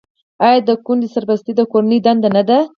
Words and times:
آیا 0.45 0.59
د 0.67 0.69
کونډې 0.85 1.07
سرپرستي 1.15 1.51
د 1.55 1.61
کورنۍ 1.71 1.99
دنده 2.05 2.29
نه 2.35 2.43
ده؟ 2.49 2.57